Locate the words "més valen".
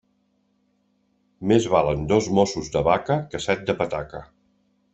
1.51-2.07